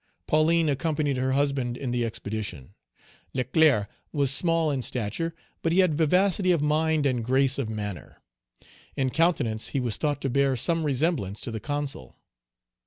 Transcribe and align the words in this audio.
Pauline 0.25 0.67
accompanied 0.67 1.17
her 1.17 1.33
husband 1.33 1.77
in 1.77 1.91
the 1.91 2.03
expedition. 2.03 2.73
Leclerc 3.35 3.87
was 4.11 4.31
small 4.31 4.71
in 4.71 4.81
stature, 4.81 5.35
but 5.61 5.71
he 5.71 5.77
had 5.81 5.93
vivacity 5.93 6.51
of 6.51 6.59
mind 6.59 7.05
and 7.05 7.23
grace 7.23 7.59
of 7.59 7.69
manner. 7.69 8.19
In 8.95 9.11
countenance 9.11 9.67
he 9.67 9.79
was 9.79 9.97
thought 9.97 10.19
to 10.21 10.29
bear 10.31 10.55
some 10.55 10.87
resemblance 10.87 11.39
to 11.41 11.51
the 11.51 11.59
Consul. 11.59 12.15